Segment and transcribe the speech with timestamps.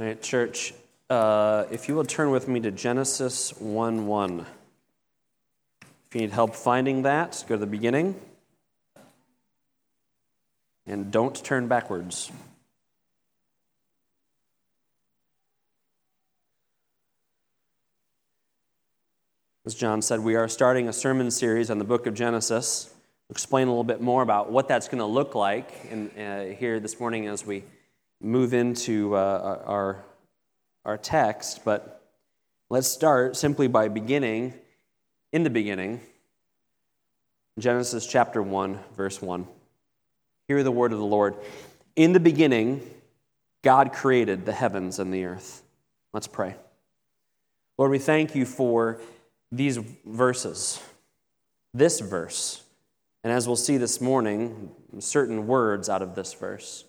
[0.00, 0.72] All right, church,
[1.10, 4.46] uh, if you will turn with me to Genesis 1 1.
[5.82, 8.18] If you need help finding that, go to the beginning.
[10.86, 12.32] And don't turn backwards.
[19.66, 22.88] As John said, we are starting a sermon series on the book of Genesis.
[23.28, 26.80] Explain a little bit more about what that's going to look like in, uh, here
[26.80, 27.64] this morning as we
[28.20, 30.04] move into uh, our,
[30.84, 31.64] our text.
[31.64, 32.04] But
[32.68, 34.54] let's start simply by beginning
[35.32, 36.00] in the beginning,
[37.58, 39.46] Genesis chapter 1, verse 1.
[40.48, 41.36] Hear the word of the Lord.
[41.94, 42.88] In the beginning,
[43.62, 45.62] God created the heavens and the earth.
[46.12, 46.56] Let's pray.
[47.78, 49.00] Lord, we thank you for
[49.52, 50.82] these verses,
[51.72, 52.62] this verse,
[53.22, 56.84] and as we'll see this morning, certain words out of this verse.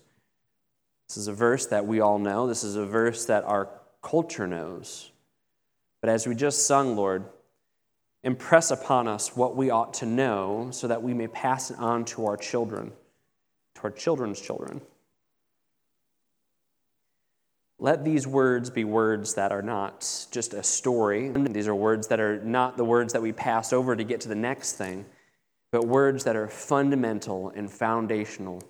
[1.11, 2.47] This is a verse that we all know.
[2.47, 3.67] This is a verse that our
[4.01, 5.11] culture knows.
[5.99, 7.25] But as we just sung, Lord,
[8.23, 12.05] impress upon us what we ought to know so that we may pass it on
[12.05, 12.93] to our children,
[13.75, 14.79] to our children's children.
[17.77, 21.27] Let these words be words that are not just a story.
[21.27, 24.29] These are words that are not the words that we pass over to get to
[24.29, 25.03] the next thing,
[25.71, 28.63] but words that are fundamental and foundational,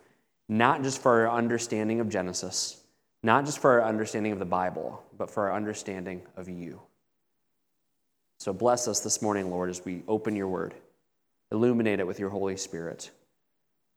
[0.52, 2.84] not just for our understanding of Genesis,
[3.24, 6.82] not just for our understanding of the Bible, but for our understanding of you.
[8.38, 10.74] So bless us this morning, Lord, as we open your word.
[11.54, 13.12] Illuminate it with your Holy Spirit.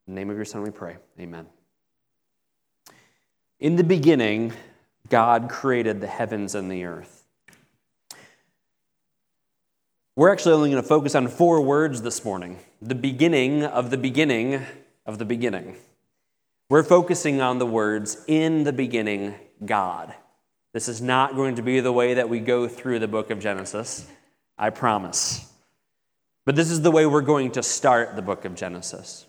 [0.06, 0.96] In the name of your Son, we pray.
[1.18, 1.46] Amen.
[3.58, 4.52] In the beginning,
[5.08, 7.24] God created the heavens and the earth.
[10.14, 13.98] We're actually only going to focus on four words this morning the beginning of the
[13.98, 14.64] beginning
[15.04, 15.74] of the beginning.
[16.70, 19.34] We're focusing on the words, in the beginning,
[19.64, 20.14] God.
[20.72, 23.38] This is not going to be the way that we go through the book of
[23.38, 24.06] Genesis,
[24.56, 25.52] I promise.
[26.46, 29.26] But this is the way we're going to start the book of Genesis.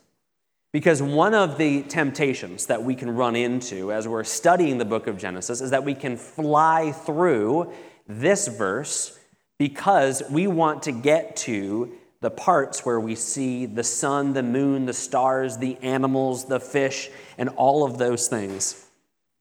[0.72, 5.08] Because one of the temptations that we can run into as we're studying the book
[5.08, 7.72] of Genesis is that we can fly through
[8.08, 9.18] this verse
[9.58, 11.94] because we want to get to
[12.26, 17.08] the parts where we see the sun, the moon, the stars, the animals, the fish,
[17.38, 18.84] and all of those things.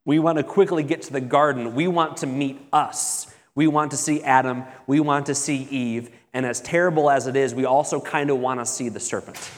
[0.05, 1.75] We want to quickly get to the garden.
[1.75, 3.27] We want to meet us.
[3.55, 4.65] We want to see Adam.
[4.87, 6.11] We want to see Eve.
[6.35, 9.51] And as terrible as it is, we also kind of want to see the serpent.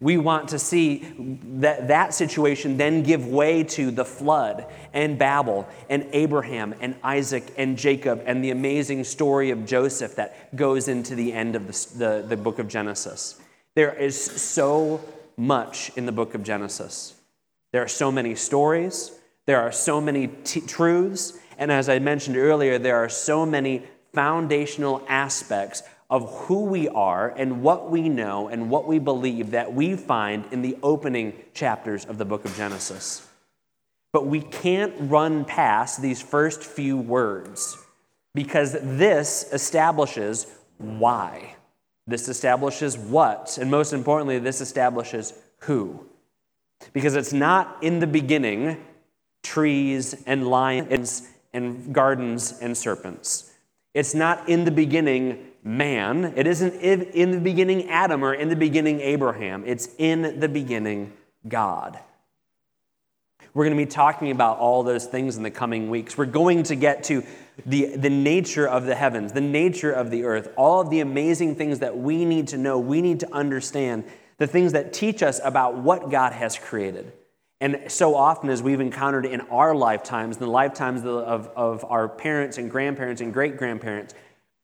[0.00, 1.04] We want to see
[1.60, 7.52] that, that situation then give way to the flood and Babel and Abraham and Isaac
[7.56, 11.98] and Jacob and the amazing story of Joseph that goes into the end of the,
[11.98, 13.40] the, the book of Genesis.
[13.74, 15.00] There is so
[15.36, 17.14] much in the book of Genesis.
[17.72, 19.12] There are so many stories,
[19.46, 23.82] there are so many t- truths, and as I mentioned earlier, there are so many
[24.14, 29.74] foundational aspects of who we are and what we know and what we believe that
[29.74, 33.26] we find in the opening chapters of the book of Genesis.
[34.12, 37.76] But we can't run past these first few words
[38.34, 40.46] because this establishes
[40.78, 41.56] why.
[42.06, 46.06] This establishes what, and most importantly, this establishes who.
[46.94, 48.82] Because it's not in the beginning
[49.42, 53.52] trees and lions and gardens and serpents.
[53.92, 56.32] It's not in the beginning man.
[56.34, 59.64] It isn't in the beginning Adam or in the beginning Abraham.
[59.66, 61.12] It's in the beginning
[61.46, 61.98] God.
[63.52, 66.16] We're going to be talking about all those things in the coming weeks.
[66.16, 67.22] We're going to get to
[67.66, 71.56] the, the nature of the heavens, the nature of the earth, all of the amazing
[71.56, 74.04] things that we need to know, we need to understand,
[74.38, 77.12] the things that teach us about what God has created.
[77.60, 82.56] And so often, as we've encountered in our lifetimes, the lifetimes of, of our parents
[82.56, 84.14] and grandparents and great grandparents,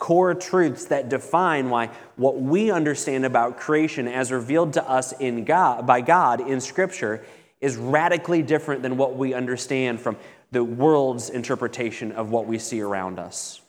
[0.04, 5.46] core truths that define why what we understand about creation as revealed to us in
[5.46, 7.24] God, by God in Scripture
[7.62, 10.18] is radically different than what we understand from
[10.50, 13.62] the world's interpretation of what we see around us.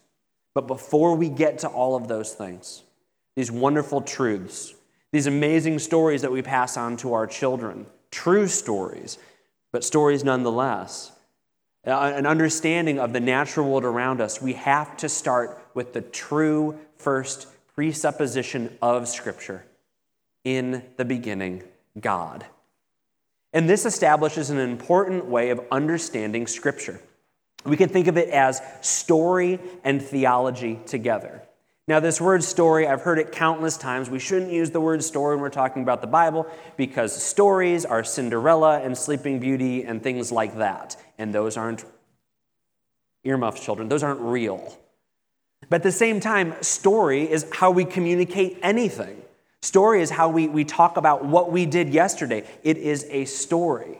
[0.54, 2.84] But before we get to all of those things,
[3.38, 4.74] these wonderful truths,
[5.14, 9.18] these amazing stories that we pass on to our children, true stories,
[9.72, 11.14] but stories nonetheless,
[11.86, 16.80] an understanding of the natural world around us, we have to start with the true
[16.98, 19.64] first presupposition of Scripture
[20.44, 21.62] in the beginning,
[22.00, 22.46] God.
[23.54, 27.00] And this establishes an important way of understanding Scripture.
[27.66, 31.44] We can think of it as story and theology together.
[31.88, 34.10] Now, this word story, I've heard it countless times.
[34.10, 38.04] We shouldn't use the word story when we're talking about the Bible because stories are
[38.04, 40.98] Cinderella and Sleeping Beauty and things like that.
[41.20, 41.86] And those aren't
[43.24, 44.78] Earmuffs, children, those aren't real.
[45.70, 49.22] But at the same time, story is how we communicate anything.
[49.62, 52.48] Story is how we, we talk about what we did yesterday.
[52.64, 54.00] It is a story.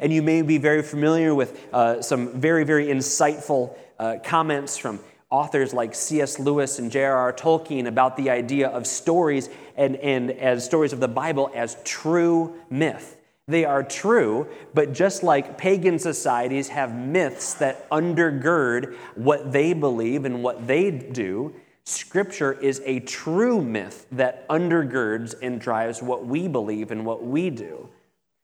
[0.00, 5.00] And you may be very familiar with uh, some very, very insightful uh, comments from
[5.30, 6.38] authors like C.S.
[6.38, 7.32] Lewis and J.R.R.
[7.32, 12.54] Tolkien about the idea of stories and, and as stories of the Bible as true
[12.70, 13.15] myth.
[13.48, 20.24] They are true, but just like pagan societies have myths that undergird what they believe
[20.24, 21.54] and what they do,
[21.84, 27.48] Scripture is a true myth that undergirds and drives what we believe and what we
[27.48, 27.88] do.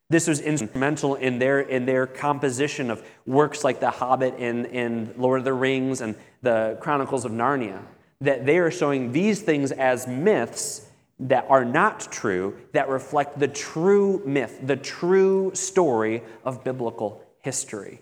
[0.08, 5.16] This was instrumental in their, in their composition of works like The Hobbit and, and
[5.16, 7.82] Lord of the Rings and the Chronicles of Narnia,
[8.20, 10.86] that they are showing these things as myths
[11.28, 18.00] that are not true, that reflect the true myth, the true story of biblical history.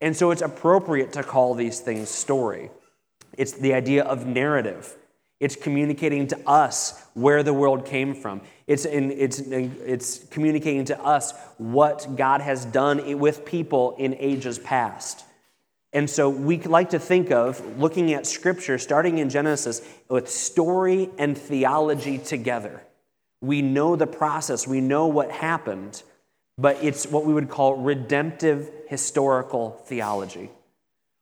[0.00, 2.70] And so it's appropriate to call these things story.
[3.36, 4.96] It's the idea of narrative.
[5.40, 8.42] It's communicating to us where the world came from.
[8.68, 14.58] It's, in, it's, it's communicating to us what God has done with people in ages
[14.58, 15.24] past.
[15.92, 21.10] And so we like to think of looking at Scripture, starting in Genesis, with story
[21.18, 22.82] and theology together.
[23.42, 26.02] We know the process, we know what happened,
[26.56, 30.50] but it's what we would call redemptive historical theology.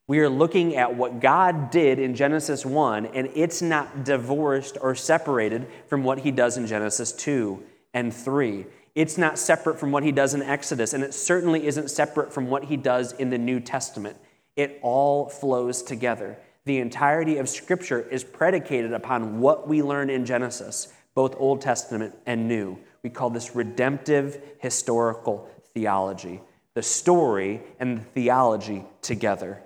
[0.07, 4.93] We are looking at what God did in Genesis 1, and it's not divorced or
[4.93, 7.63] separated from what he does in Genesis 2
[7.93, 8.65] and 3.
[8.93, 12.49] It's not separate from what he does in Exodus, and it certainly isn't separate from
[12.49, 14.17] what he does in the New Testament.
[14.55, 16.37] It all flows together.
[16.65, 22.15] The entirety of Scripture is predicated upon what we learn in Genesis, both Old Testament
[22.25, 22.77] and New.
[23.03, 26.41] We call this redemptive historical theology.
[26.73, 29.61] The story and the theology together.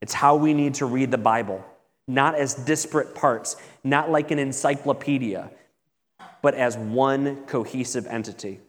[0.00, 1.64] It's how we need to read the Bible,
[2.06, 5.50] not as disparate parts, not like an encyclopedia,
[6.40, 8.60] but as one cohesive entity.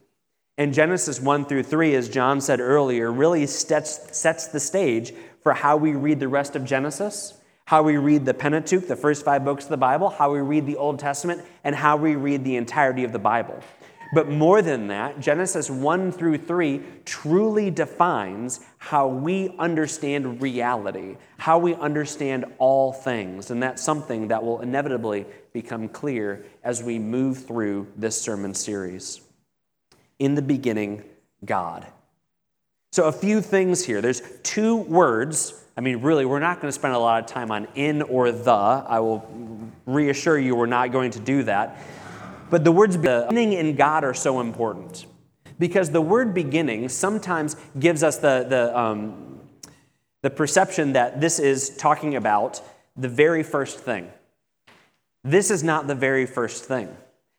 [0.58, 5.52] And Genesis 1 through 3, as John said earlier, really sets, sets the stage for
[5.52, 7.34] how we read the rest of Genesis,
[7.64, 10.66] how we read the Pentateuch, the first five books of the Bible, how we read
[10.66, 13.62] the Old Testament, and how we read the entirety of the Bible.
[14.12, 21.58] But more than that, Genesis 1 through 3 truly defines how we understand reality, how
[21.58, 23.52] we understand all things.
[23.52, 29.20] And that's something that will inevitably become clear as we move through this sermon series.
[30.18, 31.04] In the beginning,
[31.44, 31.86] God.
[32.92, 34.00] So, a few things here.
[34.00, 35.54] There's two words.
[35.76, 38.32] I mean, really, we're not going to spend a lot of time on in or
[38.32, 38.50] the.
[38.50, 41.80] I will reassure you we're not going to do that.
[42.50, 45.06] But the words beginning in God are so important
[45.60, 49.38] because the word beginning sometimes gives us the, the, um,
[50.22, 52.60] the perception that this is talking about
[52.96, 54.10] the very first thing.
[55.22, 56.96] This is not the very first thing.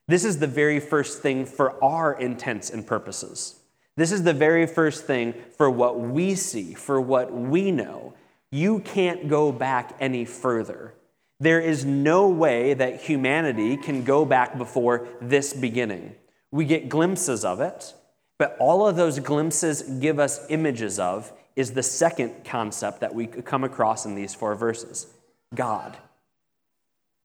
[0.08, 3.61] This is the very first thing for our intents and purposes.
[3.98, 8.14] This is the very first thing for what we see, for what we know.
[8.52, 10.94] You can't go back any further.
[11.40, 16.16] There is no way that humanity can go back before this beginning.
[16.52, 17.94] We get glimpses of it,
[18.38, 23.28] but all of those glimpses give us images of is the second concept that we
[23.28, 25.08] come across in these four verses
[25.54, 25.98] God.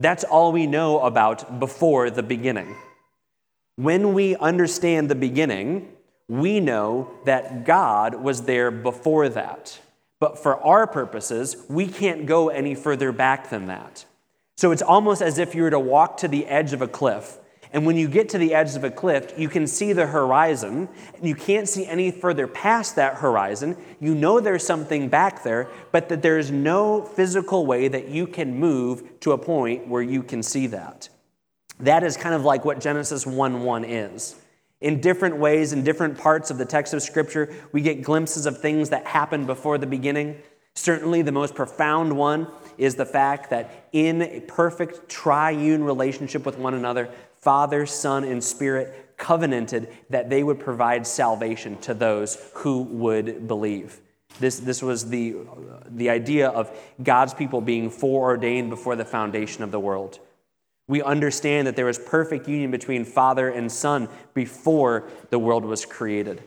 [0.01, 2.77] That's all we know about before the beginning.
[3.77, 5.93] When we understand the beginning,
[6.29, 9.81] we know that God was there before that.
[10.19, 14.05] But for our purposes, we can't go any further back than that.
[14.57, 17.39] So it's almost as if you were to walk to the edge of a cliff.
[17.73, 20.89] And when you get to the edge of a cliff, you can see the horizon,
[21.15, 23.77] and you can't see any further past that horizon.
[24.01, 28.59] You know there's something back there, but that there's no physical way that you can
[28.59, 31.11] move to a point where you can see that.
[31.81, 34.37] That is kind of like what Genesis 1 1 is.
[34.87, 38.61] In different ways, in different parts of the text of Scripture, we get glimpses of
[38.61, 40.41] things that happened before the beginning.
[40.75, 42.47] Certainly, the most profound one
[42.79, 47.09] is the fact that in a perfect triune relationship with one another,
[47.41, 54.01] Father, Son, and Spirit covenanted that they would provide salvation to those who would believe.
[54.39, 55.35] This, this was the,
[55.89, 56.71] the idea of
[57.03, 60.21] God's people being foreordained before the foundation of the world.
[60.89, 65.85] We understand that there was perfect union between Father and Son before the world was
[65.85, 66.43] created.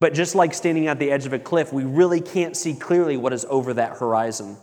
[0.00, 3.16] But just like standing at the edge of a cliff, we really can't see clearly
[3.16, 4.56] what is over that horizon.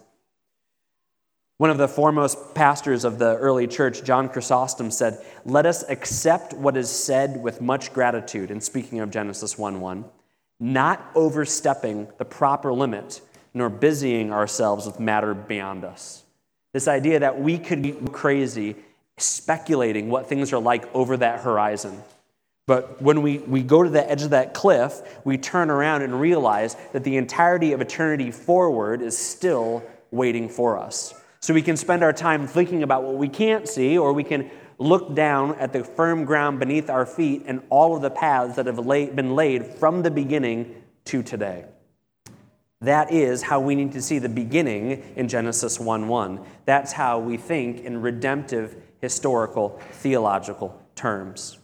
[1.58, 6.54] One of the foremost pastors of the early church, John Chrysostom, said, Let us accept
[6.54, 10.06] what is said with much gratitude, in speaking of Genesis 1 1,
[10.60, 13.22] not overstepping the proper limit
[13.54, 16.24] nor busying ourselves with matter beyond us.
[16.74, 18.76] This idea that we could be crazy
[19.22, 22.02] speculating what things are like over that horizon.
[22.68, 26.20] But when we, we go to the edge of that cliff, we turn around and
[26.20, 31.14] realize that the entirety of eternity forward is still waiting for us.
[31.40, 34.50] So we can spend our time thinking about what we can't see, or we can
[34.78, 38.68] look down at the firm ground beneath our feet and all of the paths that
[38.68, 41.66] have been laid from the beginning to today.
[42.82, 46.40] That is how we need to see the beginning in Genesis 1 1.
[46.66, 51.58] That's how we think in redemptive, historical, theological terms.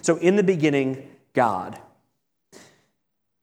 [0.00, 1.78] So, in the beginning, God.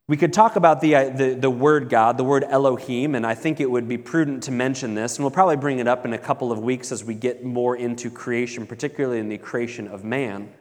[0.08, 3.36] We could talk about the, uh, the, the, word God, the word Elohim, and I
[3.36, 6.14] think it would be prudent to mention this, and we'll probably bring it up in
[6.14, 10.04] a couple of weeks as we get more into creation, particularly in the creation of
[10.04, 10.52] man.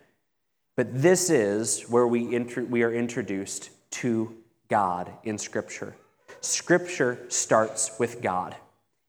[0.77, 4.37] But this is where we, inter- we are introduced to
[4.69, 5.97] God in Scripture.
[6.43, 8.55] Scripture starts with God.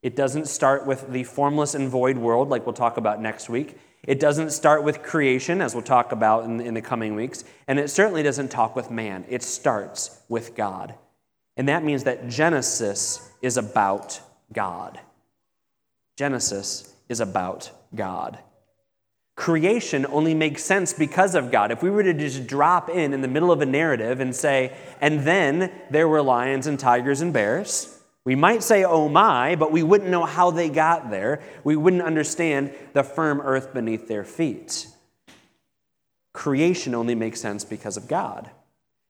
[0.02, 3.78] It doesn't start with the formless and void world, like we'll talk about next week.
[4.04, 7.78] It doesn't start with creation, as we'll talk about in, in the coming weeks, and
[7.78, 9.26] it certainly doesn't talk with man.
[9.28, 10.96] It starts with God.
[11.58, 14.22] And that means that Genesis is about
[14.54, 15.00] God.
[16.18, 18.40] Genesis is about God.
[19.36, 21.72] Creation only makes sense because of God.
[21.72, 24.76] If we were to just drop in in the middle of a narrative and say,
[25.02, 27.99] and then there were lions and tigers and bears,
[28.30, 31.42] we might say, oh my, but we wouldn't know how they got there.
[31.64, 34.86] We wouldn't understand the firm earth beneath their feet.
[36.32, 38.52] Creation only makes sense because of God.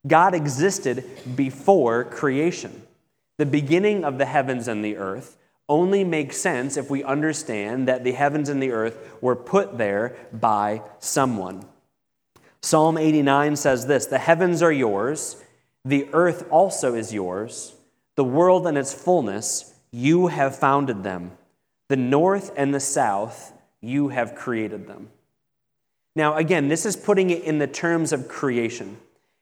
[0.07, 1.03] God existed
[1.35, 2.81] before creation.
[3.35, 5.35] The beginning of the heavens and the earth
[5.67, 10.15] only makes sense if we understand that the heavens and the earth were put there
[10.31, 11.65] by someone.
[12.61, 15.43] Psalm 89 says this The heavens are yours,
[15.83, 17.75] the earth also is yours
[18.19, 21.31] the world and its fullness, you have founded them.
[21.87, 25.07] The north and the south, you have created them.
[26.17, 28.97] Now, again, this is putting it in the terms of creation.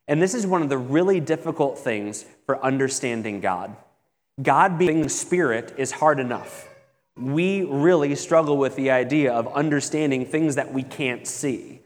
[0.07, 3.75] And this is one of the really difficult things for understanding God.
[4.39, 6.69] God being spirit is hard enough.
[7.15, 11.81] We really struggle with the idea of understanding things that we can't see.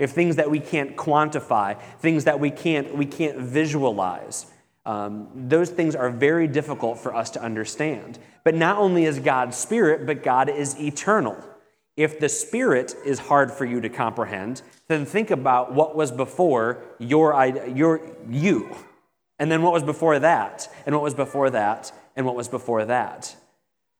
[0.00, 4.46] If things that we can't quantify, things that we can't, we can't visualize.
[4.86, 8.18] Um, those things are very difficult for us to understand.
[8.42, 11.42] But not only is God spirit, but God is eternal.
[11.96, 16.82] If the spirit is hard for you to comprehend, then think about what was before
[16.98, 17.34] your,
[17.68, 18.76] your you,
[19.38, 22.84] and then what was before that, and what was before that, and what was before
[22.84, 23.34] that.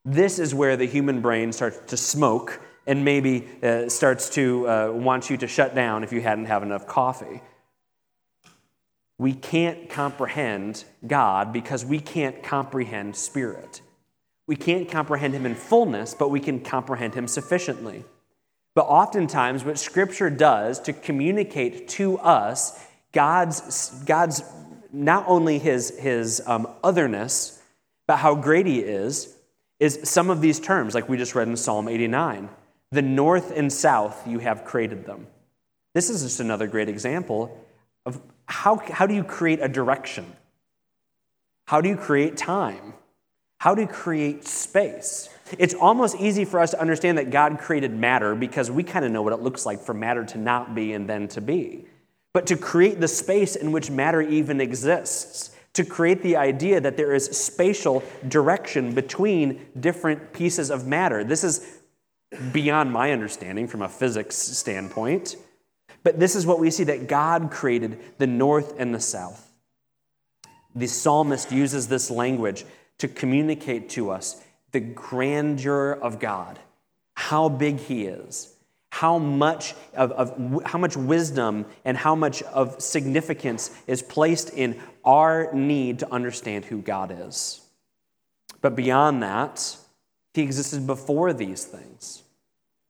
[0.05, 4.91] This is where the human brain starts to smoke and maybe uh, starts to uh,
[4.93, 7.41] want you to shut down if you hadn't have enough coffee
[9.25, 13.81] we can't comprehend God because we can't comprehend spirit.
[14.47, 18.05] We can't comprehend Him in fullness, but we can comprehend Him sufficiently.
[18.75, 22.79] But oftentimes, what Scripture does to communicate to us
[23.13, 24.43] God's, God's
[24.93, 27.63] not only His, his um, otherness,
[28.07, 29.35] but how great He is,
[29.81, 32.51] is some of these terms, like we just read in Psalm 89.
[32.91, 35.29] The north and south, you have created them.
[35.95, 37.59] This is just another great example
[38.05, 40.37] of how, how do you create a direction?
[41.67, 42.95] How do you create time?
[43.59, 45.31] How do you create space?
[45.59, 49.11] It's almost easy for us to understand that God created matter because we kind of
[49.11, 51.87] know what it looks like for matter to not be and then to be.
[52.35, 56.97] But to create the space in which matter even exists, to create the idea that
[56.97, 61.81] there is spatial direction between different pieces of matter, this is
[62.53, 65.37] beyond my understanding from a physics standpoint.
[66.05, 69.51] But this is what we see that God created the north and the south.
[70.77, 72.65] The psalmist uses this language
[72.99, 74.41] to communicate to us
[74.73, 76.59] the grandeur of God,
[77.15, 78.55] how big He is,
[78.91, 84.81] how much of, of, how much wisdom and how much of significance is placed in
[85.05, 87.63] our need to understand who God is.
[88.61, 89.77] But beyond that,
[90.35, 92.23] He existed before these things.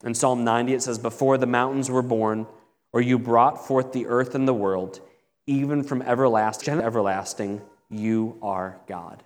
[0.03, 2.47] In Psalm 90, it says, Before the mountains were born,
[2.95, 5.01] or you brought forth the earth and the world,
[5.49, 7.61] even from everlasting to everlasting,
[7.91, 9.25] you are God.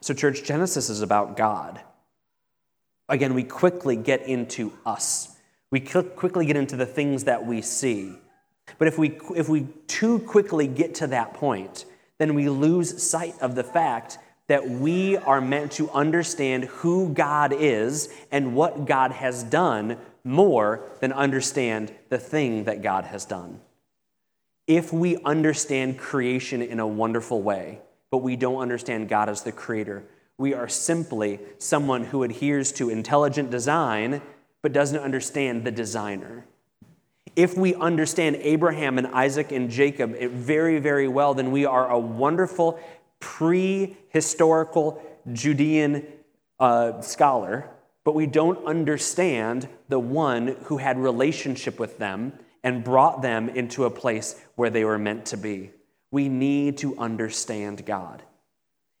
[0.00, 1.80] So, church, Genesis is about God.
[3.08, 5.36] Again, we quickly get into us.
[5.70, 8.12] We quickly get into the things that we see.
[8.78, 11.84] But if we, if we too quickly get to that point,
[12.18, 14.18] then we lose sight of the fact
[14.48, 20.82] that we are meant to understand who God is and what God has done more
[21.00, 23.60] than understand the thing that God has done.
[24.66, 29.52] If we understand creation in a wonderful way, but we don't understand God as the
[29.52, 30.04] creator.
[30.36, 34.22] We are simply someone who adheres to intelligent design
[34.62, 36.44] but doesn't understand the designer.
[37.36, 41.98] If we understand Abraham and Isaac and Jacob very, very well, then we are a
[41.98, 42.78] wonderful
[43.20, 46.06] pre-historical Judean
[46.58, 47.70] uh, scholar,
[48.04, 53.84] but we don't understand the one who had relationship with them and brought them into
[53.84, 55.70] a place where they were meant to be.
[56.10, 58.22] We need to understand God.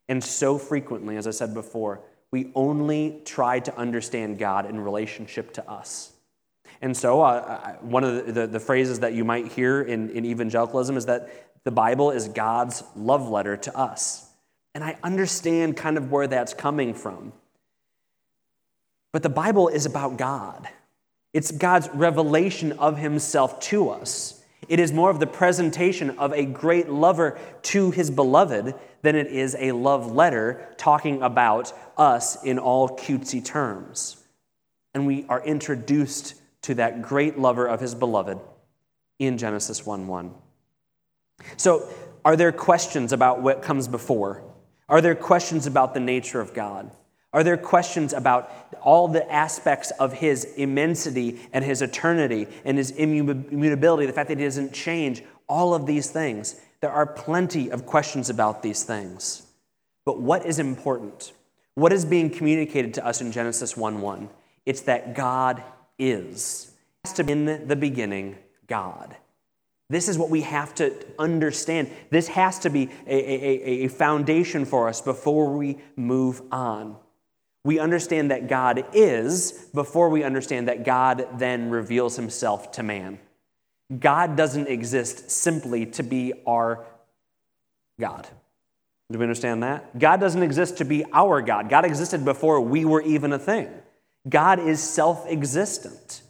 [0.08, 5.52] And so frequently, as I said before, we only try to understand God in relationship
[5.54, 6.12] to us.
[6.82, 10.24] And so, uh, one of the, the, the, phrases that you might hear in, in
[10.24, 11.28] evangelicalism is that
[11.64, 14.30] the Bible is God's love letter to us.
[14.74, 17.32] And I understand kind of where that's coming from.
[19.12, 20.68] But the Bible is about God,
[21.32, 24.40] it's God's revelation of Himself to us.
[24.68, 29.26] It is more of the presentation of a great lover to his beloved than it
[29.26, 34.22] is a love letter talking about us in all cutesy terms.
[34.94, 38.38] And we are introduced to that great lover of his beloved
[39.18, 40.34] in Genesis 1 1.
[41.56, 41.88] So,
[42.24, 44.42] are there questions about what comes before?
[44.88, 46.90] Are there questions about the nature of God?
[47.32, 52.90] Are there questions about all the aspects of his immensity and his eternity and his
[52.90, 56.60] immutability, the fact that he doesn't change, all of these things?
[56.80, 59.42] There are plenty of questions about these things.
[60.04, 61.32] But what is important?
[61.74, 64.28] What is being communicated to us in Genesis 1 1?
[64.66, 65.62] It's that God
[65.98, 66.72] is.
[67.18, 69.16] In the beginning, God.
[69.88, 71.90] This is what we have to understand.
[72.10, 76.96] This has to be a, a, a foundation for us before we move on.
[77.64, 83.18] We understand that God is before we understand that God then reveals himself to man.
[83.98, 86.86] God doesn't exist simply to be our
[87.98, 88.28] God.
[89.10, 89.98] Do we understand that?
[89.98, 91.68] God doesn't exist to be our God.
[91.68, 93.68] God existed before we were even a thing.
[94.28, 96.22] God is self existent.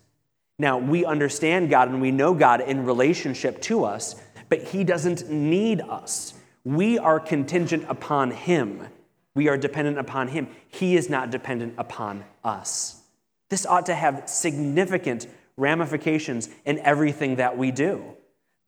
[0.58, 4.14] Now, we understand God and we know God in relationship to us,
[4.48, 6.34] but He doesn't need us.
[6.64, 8.86] We are contingent upon Him.
[9.34, 10.48] We are dependent upon Him.
[10.68, 13.02] He is not dependent upon us.
[13.48, 18.16] This ought to have significant ramifications in everything that we do.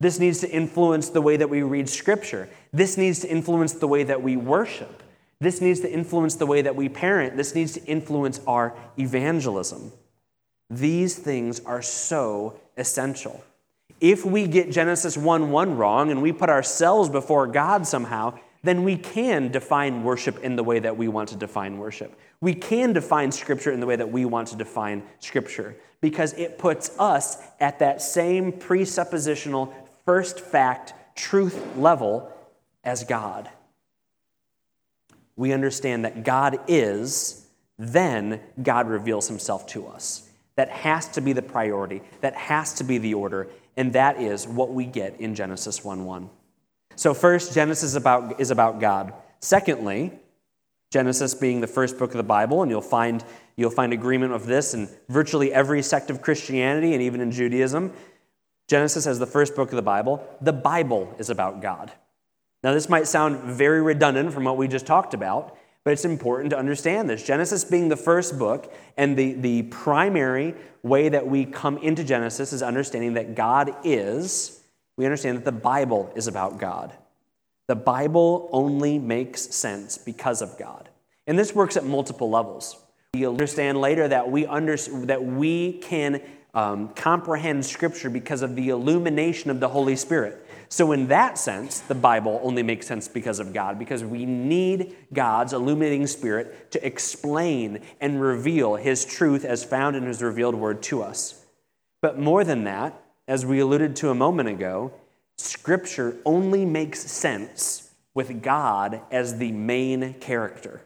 [0.00, 2.48] This needs to influence the way that we read Scripture.
[2.72, 5.02] This needs to influence the way that we worship.
[5.40, 7.36] This needs to influence the way that we parent.
[7.36, 9.92] This needs to influence our evangelism.
[10.70, 13.44] These things are so essential.
[14.00, 18.84] If we get Genesis 1 1 wrong and we put ourselves before God somehow, then
[18.84, 22.18] we can define worship in the way that we want to define worship.
[22.40, 26.58] We can define Scripture in the way that we want to define Scripture because it
[26.58, 29.72] puts us at that same presuppositional
[30.04, 32.32] first fact truth level
[32.84, 33.50] as God.
[35.36, 37.46] We understand that God is,
[37.78, 40.28] then God reveals himself to us.
[40.56, 44.46] That has to be the priority, that has to be the order, and that is
[44.46, 46.30] what we get in Genesis 1 1.
[46.96, 49.12] So, first, Genesis is about, is about God.
[49.40, 50.12] Secondly,
[50.90, 53.24] Genesis being the first book of the Bible, and you'll find,
[53.56, 57.92] you'll find agreement of this in virtually every sect of Christianity and even in Judaism.
[58.68, 60.26] Genesis as the first book of the Bible.
[60.40, 61.92] The Bible is about God.
[62.62, 66.50] Now, this might sound very redundant from what we just talked about, but it's important
[66.50, 67.24] to understand this.
[67.24, 72.52] Genesis being the first book, and the, the primary way that we come into Genesis
[72.52, 74.61] is understanding that God is
[74.96, 76.92] we understand that the Bible is about God.
[77.68, 80.88] The Bible only makes sense because of God.
[81.26, 82.76] And this works at multiple levels.
[83.14, 86.20] we understand later that we, under, that we can
[86.54, 90.46] um, comprehend Scripture because of the illumination of the Holy Spirit.
[90.68, 94.96] So, in that sense, the Bible only makes sense because of God, because we need
[95.12, 100.82] God's illuminating Spirit to explain and reveal His truth as found in His revealed word
[100.84, 101.44] to us.
[102.00, 103.01] But more than that,
[103.32, 104.92] as we alluded to a moment ago,
[105.38, 110.82] Scripture only makes sense with God as the main character.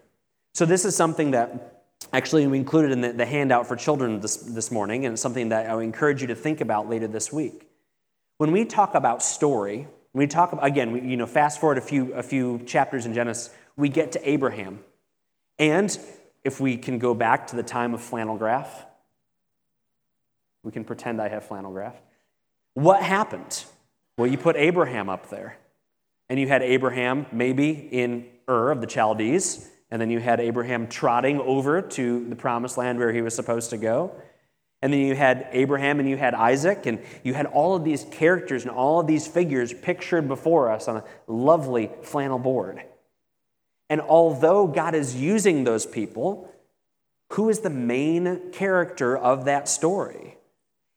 [0.54, 1.82] So, this is something that
[2.12, 5.48] actually we included in the, the handout for children this, this morning, and it's something
[5.48, 7.68] that I would encourage you to think about later this week.
[8.38, 11.80] When we talk about story, we talk about, again, we, you know, fast forward a
[11.80, 14.84] few, a few chapters in Genesis, we get to Abraham.
[15.58, 15.98] And
[16.44, 18.86] if we can go back to the time of flannel graph,
[20.62, 21.96] we can pretend I have flannel graph.
[22.76, 23.64] What happened?
[24.18, 25.56] Well, you put Abraham up there.
[26.28, 30.86] And you had Abraham maybe in Ur of the Chaldees, and then you had Abraham
[30.86, 34.12] trotting over to the promised land where he was supposed to go.
[34.82, 38.04] And then you had Abraham and you had Isaac, and you had all of these
[38.10, 42.82] characters and all of these figures pictured before us on a lovely flannel board.
[43.88, 46.52] And although God is using those people,
[47.32, 50.35] who is the main character of that story?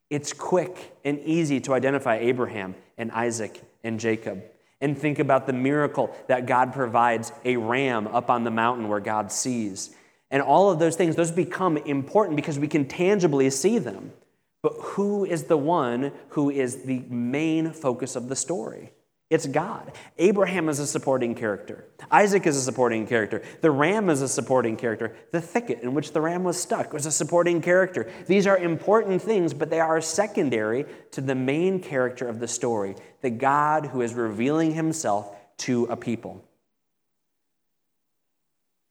[0.10, 4.44] It's quick and easy to identify Abraham and Isaac and Jacob.
[4.82, 9.00] And think about the miracle that God provides a ram up on the mountain where
[9.00, 9.94] God sees.
[10.32, 14.14] And all of those things, those become important because we can tangibly see them.
[14.62, 18.92] But who is the one who is the main focus of the story?
[19.30, 19.92] It's God.
[20.18, 21.86] Abraham is a supporting character.
[22.10, 23.44] Isaac is a supporting character.
[23.62, 25.16] The ram is a supporting character.
[25.32, 28.12] The thicket in which the ram was stuck was a supporting character.
[28.26, 32.96] These are important things, but they are secondary to the main character of the story
[33.22, 36.44] the God who is revealing himself to a people.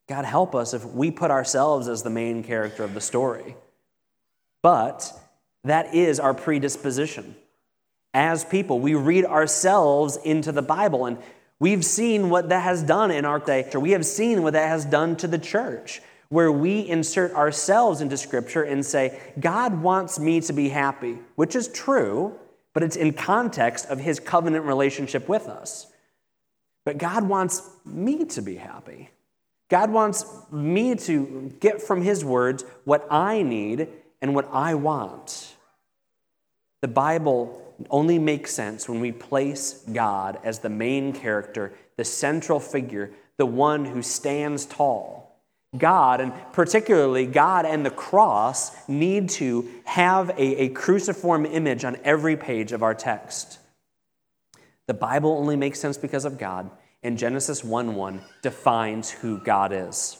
[0.06, 3.56] God help us if we put ourselves as the main character of the story.
[4.62, 5.12] But
[5.64, 7.34] that is our predisposition
[8.18, 8.80] as people.
[8.80, 11.18] We read ourselves into the Bible, and
[11.60, 13.78] we've seen what that has done in our culture.
[13.78, 18.16] We have seen what that has done to the church, where we insert ourselves into
[18.16, 22.36] Scripture and say, God wants me to be happy, which is true,
[22.74, 25.86] but it's in context of His covenant relationship with us.
[26.84, 29.10] But God wants me to be happy.
[29.68, 33.86] God wants me to get from His words what I need
[34.20, 35.54] and what I want.
[36.80, 42.60] The Bible only makes sense when we place God as the main character, the central
[42.60, 45.28] figure, the one who stands tall.
[45.76, 51.98] God, and particularly God and the cross, need to have a, a cruciform image on
[52.04, 53.58] every page of our text.
[54.86, 56.70] The Bible only makes sense because of God,
[57.02, 60.16] and Genesis 1 1 defines who God is.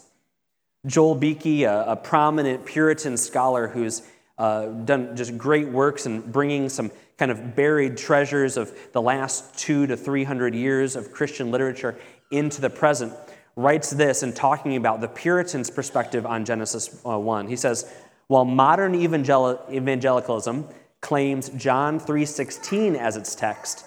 [0.86, 4.02] Joel Beeke, a, a prominent Puritan scholar who's
[4.38, 9.58] uh, done just great works in bringing some kind of buried treasures of the last
[9.58, 11.98] two to three hundred years of Christian literature
[12.30, 13.12] into the present,
[13.56, 17.48] writes this in talking about the Puritans' perspective on Genesis uh, 1.
[17.48, 17.92] He says,
[18.28, 20.68] while modern evangelicalism
[21.00, 23.84] claims John 3:16 as its text,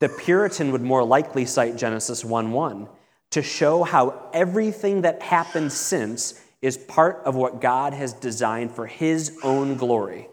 [0.00, 2.88] the Puritan would more likely cite Genesis 1:1
[3.30, 8.86] to show how everything that happened since is part of what God has designed for
[8.86, 10.28] his own glory.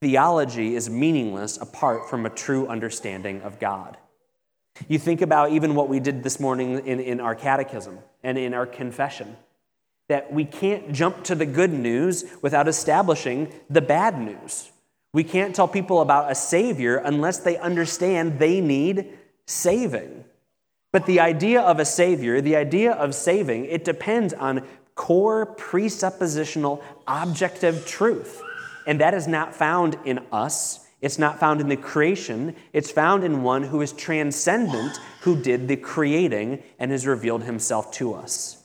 [0.00, 3.96] Theology is meaningless apart from a true understanding of God.
[4.86, 8.54] You think about even what we did this morning in, in our catechism and in
[8.54, 9.36] our confession
[10.08, 14.70] that we can't jump to the good news without establishing the bad news.
[15.12, 20.24] We can't tell people about a Savior unless they understand they need saving.
[20.92, 24.66] But the idea of a Savior, the idea of saving, it depends on
[24.98, 28.42] core presuppositional objective truth.
[28.84, 30.84] And that is not found in us.
[31.00, 32.56] It's not found in the creation.
[32.72, 37.92] It's found in one who is transcendent, who did the creating and has revealed himself
[37.92, 38.56] to us.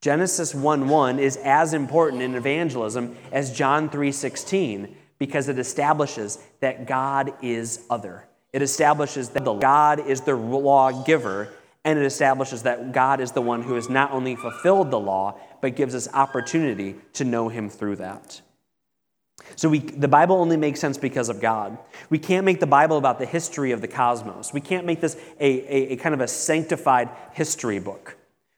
[0.00, 7.34] Genesis 1:1 is as important in evangelism as John 3:16 because it establishes that God
[7.42, 8.28] is other.
[8.52, 11.48] It establishes that God is the lawgiver
[11.84, 15.38] and it establishes that God is the one who has not only fulfilled the law
[15.60, 18.40] but gives us opportunity to know him through that.
[19.56, 21.76] So we, the Bible only makes sense because of God.
[22.10, 24.52] We can't make the Bible about the history of the cosmos.
[24.52, 28.16] We can't make this a, a, a kind of a sanctified history book.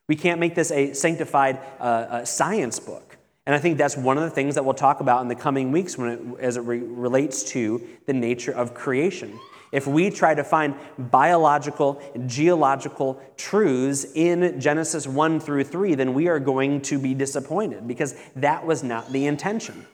[0.08, 3.16] We can't make this a sanctified uh, a science book.
[3.46, 5.72] And I think that's one of the things that we'll talk about in the coming
[5.72, 9.38] weeks when it, as it re- relates to the nature of creation.
[9.74, 16.28] If we try to find biological, geological truths in Genesis 1 through 3, then we
[16.28, 19.84] are going to be disappointed because that was not the intention.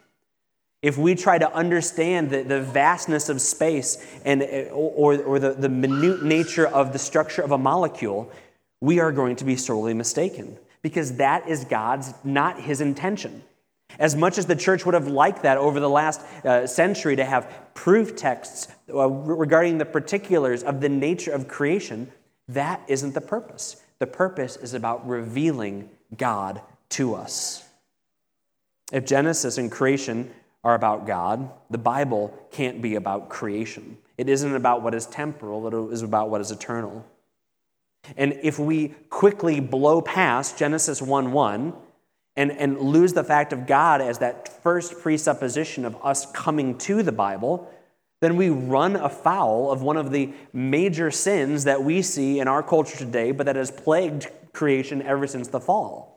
[0.83, 5.55] If we try to understand the, the vastness of space and, uh, or, or the,
[5.55, 8.31] the minute nature of the structure of a molecule,
[8.83, 13.43] we are going to be sorely mistaken because that is God's, not his intention.
[14.00, 17.24] As much as the church would have liked that over the last uh, century to
[17.24, 22.10] have proof texts uh, regarding the particulars of the nature of creation,
[22.48, 23.80] that isn't the purpose.
[24.00, 26.60] The purpose is about revealing God
[26.90, 27.62] to us.
[28.92, 30.32] If Genesis and creation
[30.62, 31.50] are about God.
[31.70, 33.98] The Bible can't be about creation.
[34.18, 37.04] It isn't about what is temporal, it is about what is eternal.
[38.16, 41.72] And if we quickly blow past Genesis 1 1
[42.37, 47.03] and, and lose the fact of God as that first presupposition of us coming to
[47.03, 47.71] the Bible,
[48.21, 52.62] then we run afoul of one of the major sins that we see in our
[52.62, 56.11] culture today, but that has plagued creation ever since the fall.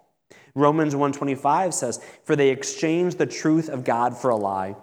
[0.55, 4.75] Romans 125 says, "For they exchanged the truth of God for a lie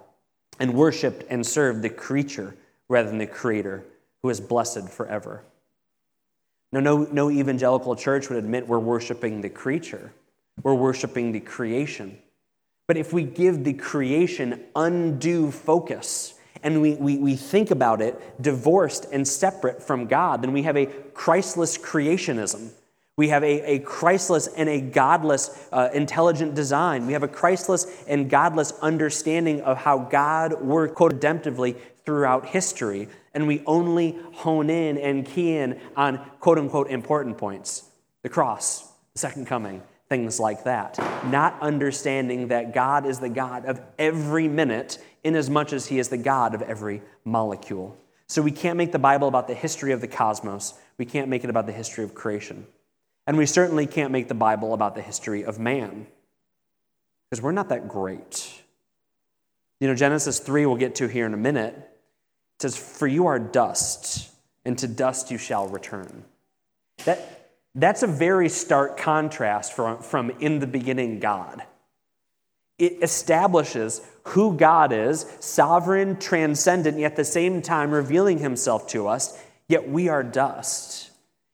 [0.59, 2.55] and worshiped and served the creature
[2.89, 3.85] rather than the creator,
[4.21, 5.43] who is blessed forever."
[6.73, 10.11] No, no, no evangelical church would admit we're worshiping the creature,
[10.63, 12.17] we're worshiping the creation.
[12.87, 18.41] But if we give the creation undue focus and we, we, we think about it
[18.41, 22.71] divorced and separate from God, then we have a Christless creationism.
[23.17, 27.07] We have a, a Christless and a godless uh, intelligent design.
[27.07, 33.09] We have a Christless and godless understanding of how God worked redemptively throughout history.
[33.33, 37.83] And we only hone in and key in on quote unquote important points
[38.23, 40.99] the cross, the second coming, things like that.
[41.31, 45.99] Not understanding that God is the God of every minute, in as much as He
[45.99, 47.97] is the God of every molecule.
[48.27, 51.45] So we can't make the Bible about the history of the cosmos, we can't make
[51.45, 52.67] it about the history of creation.
[53.25, 56.07] And we certainly can't make the Bible about the history of man,
[57.29, 58.61] because we're not that great.
[59.79, 61.73] You know, Genesis 3, we'll get to here in a minute,
[62.59, 64.29] says, For you are dust,
[64.65, 66.25] and to dust you shall return.
[67.05, 67.40] That,
[67.75, 71.63] that's a very stark contrast from, from in the beginning God.
[72.77, 79.07] It establishes who God is, sovereign, transcendent, yet at the same time revealing himself to
[79.07, 81.11] us, yet we are dust.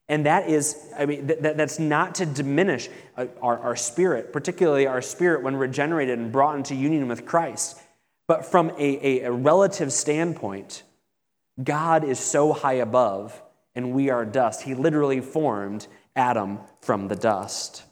[0.10, 4.88] And that is, I mean, th- that's not to diminish uh, our, our spirit, particularly
[4.88, 7.78] our spirit when regenerated and brought into union with Christ.
[8.26, 10.84] But from a, a, a relative standpoint,
[11.62, 13.42] God is so high above
[13.76, 14.64] and we are dust.
[14.64, 17.84] He literally formed Adam from the dust.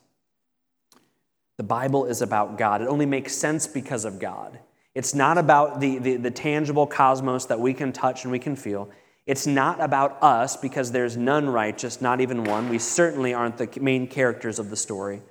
[1.58, 2.82] The Bible is about God.
[2.82, 4.60] It only makes sense because of God.
[4.94, 8.56] It's not about the, the, the, tangible cosmos that we can touch and we can
[8.56, 8.90] feel.
[9.26, 12.70] It's not about us because there's none righteous, not even one.
[12.70, 15.22] We certainly aren't the main characters of the story.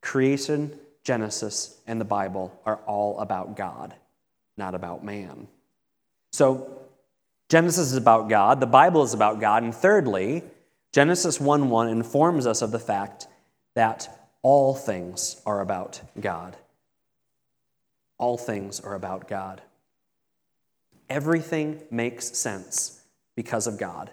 [0.00, 3.94] Creation, Genesis, and the Bible are all about God,
[4.56, 5.48] not about man.
[6.32, 6.78] So,
[7.48, 10.42] Genesis is about God, the Bible is about God, and thirdly,
[10.92, 13.26] Genesis 1 1 informs us of the fact
[13.74, 16.56] that all things are about God.
[18.18, 19.62] All things are about God.
[21.08, 23.00] Everything makes sense
[23.34, 24.10] because of God,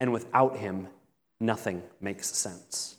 [0.00, 0.88] and without Him,
[1.40, 2.96] nothing makes sense.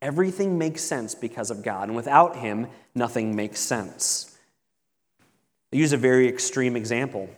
[0.00, 4.36] Everything makes sense because of God, and without Him, nothing makes sense.
[5.72, 7.28] I use a very extreme example.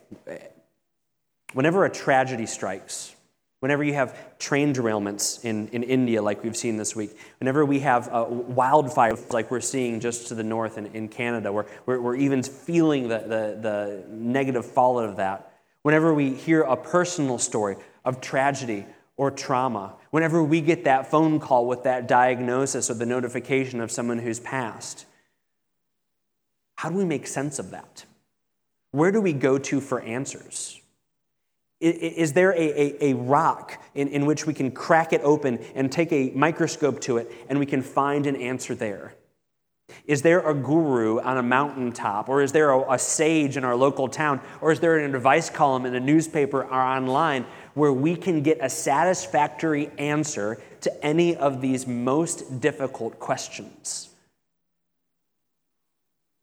[1.54, 3.16] Whenever a tragedy strikes,
[3.60, 7.80] whenever you have train derailments in, in India, like we've seen this week, whenever we
[7.80, 12.00] have uh, wildfires, like we're seeing just to the north in, in Canada, where we're,
[12.00, 17.38] we're even feeling the, the, the negative fallout of that, whenever we hear a personal
[17.38, 22.94] story of tragedy or trauma, whenever we get that phone call with that diagnosis or
[22.94, 25.04] the notification of someone who's passed,
[26.76, 28.06] how do we make sense of that?
[28.92, 30.79] Where do we go to for answers?
[31.80, 35.90] Is there a, a, a, rock in, in which we can crack it open and
[35.90, 39.14] take a microscope to it and we can find an answer there?
[40.06, 42.28] Is there a guru on a mountaintop?
[42.28, 44.40] Or is there a, a sage in our local town?
[44.60, 48.58] Or is there an advice column in a newspaper or online where we can get
[48.60, 54.10] a satisfactory answer to any of these most difficult questions?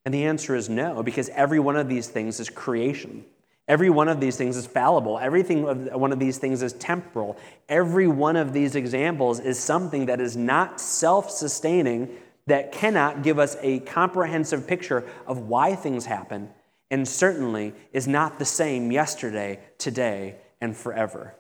[0.04, 3.26] And the answer is no, because every one of these things is creation.
[3.68, 5.20] Every one of these things is fallible.
[5.20, 5.64] Everything
[6.00, 7.38] one of these things is temporal.
[7.68, 12.10] Every one of these examples is something that is not self sustaining,
[12.46, 16.50] that cannot give us a comprehensive picture of why things happen,
[16.90, 21.36] and certainly is not the same yesterday, today, and forever.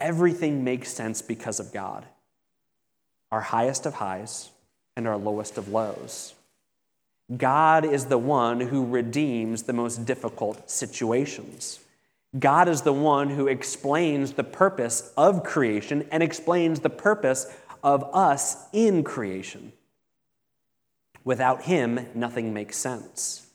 [0.00, 2.04] Everything makes sense because of God,
[3.32, 4.50] our highest of highs
[4.96, 6.34] and our lowest of lows.
[7.36, 11.80] God is the one who redeems the most difficult situations.
[12.38, 17.46] God is the one who explains the purpose of creation and explains the purpose
[17.82, 19.72] of us in creation.
[21.24, 23.46] Without Him, nothing makes sense.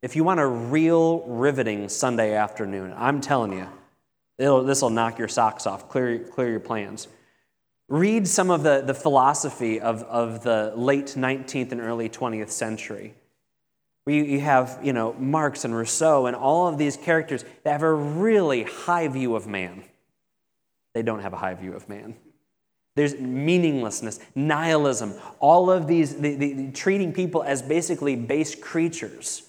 [0.00, 3.68] If you want a real riveting Sunday afternoon, I'm telling you,
[4.36, 7.06] this will knock your socks off, clear, clear your plans.
[7.92, 13.12] Read some of the, the philosophy of, of the late 19th and early 20th century.
[14.04, 17.72] Where you, you have, you know, Marx and Rousseau and all of these characters that
[17.72, 19.84] have a really high view of man.
[20.94, 22.16] They don't have a high view of man.
[22.94, 29.42] There's meaninglessness, nihilism, all of these, the, the, treating people as basically base creatures.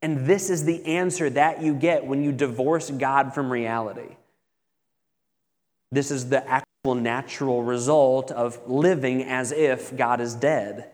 [0.00, 4.16] And this is the answer that you get when you divorce God from reality.
[5.92, 10.90] This is the natural result of living as if God is dead.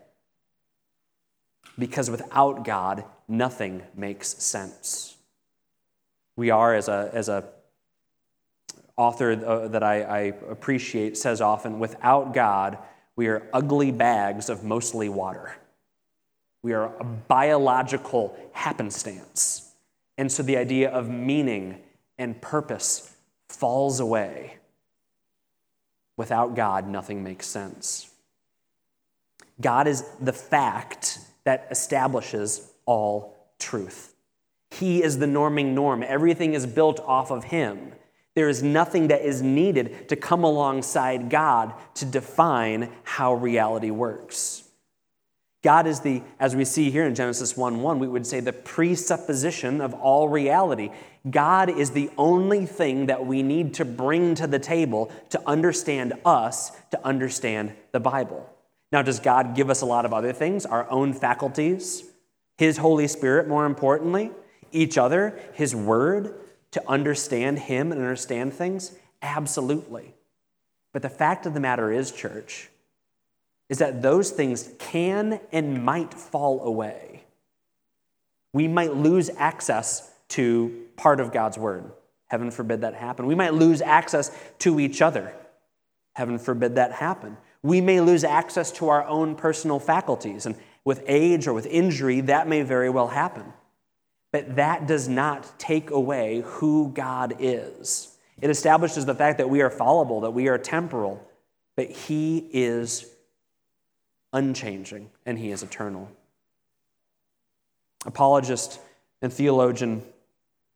[1.79, 5.17] Because without God, nothing makes sense.
[6.37, 7.45] We are, as a, as a
[8.97, 10.19] author uh, that I, I
[10.51, 12.79] appreciate says often without God,
[13.17, 15.57] we are ugly bags of mostly water.
[16.63, 19.73] We are a biological happenstance.
[20.17, 21.81] And so the idea of meaning
[22.19, 23.15] and purpose
[23.49, 24.59] falls away.
[26.23, 28.09] Without God, nothing makes sense.
[29.61, 34.15] God is the fact that establishes all truth.
[34.71, 36.05] He is the norming norm.
[36.05, 37.91] Everything is built off of Him.
[38.37, 44.62] There is nothing that is needed to come alongside God to define how reality works.
[45.63, 48.53] God is the, as we see here in Genesis 1 1, we would say the
[48.53, 50.91] presupposition of all reality.
[51.31, 56.15] God is the only thing that we need to bring to the table to understand
[56.25, 58.49] us, to understand the Bible.
[58.91, 60.67] Now, does God give us a lot of other things?
[60.67, 62.05] Our own faculties,
[62.59, 64.33] His Holy Spirit, more importantly,
[64.73, 66.35] each other, His Word,
[66.73, 68.97] to understand Him and understand things?
[69.23, 70.15] Absolutely.
[70.93, 72.69] But the fact of the matter is, church,
[73.73, 77.25] is that those things can and might fall away.
[78.53, 81.91] We might lose access to part of God's Word.
[82.27, 83.25] Heaven forbid that happen.
[83.25, 85.33] We might lose access to each other.
[86.13, 87.39] Heaven forbid that happen.
[87.63, 90.55] We may lose access to our own personal faculties, and
[90.85, 93.55] with age or with injury, that may very well happen.
[94.33, 98.19] But that does not take away who God is.
[98.39, 101.27] It establishes the fact that we are fallible, that we are temporal,
[101.75, 103.07] but He is
[104.33, 106.11] unchanging and He is eternal.
[108.05, 108.81] Apologist
[109.21, 110.03] and theologian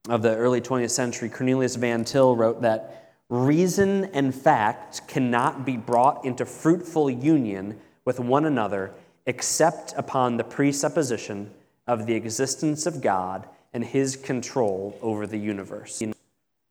[0.08, 5.76] of the early 20th century, Cornelius Van Til, wrote that reason and fact cannot be
[5.76, 8.92] brought into fruitful union with one another
[9.26, 11.50] except upon the presupposition
[11.86, 16.02] of the existence of God and his control over the universe.